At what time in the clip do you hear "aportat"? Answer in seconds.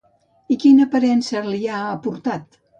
1.93-2.63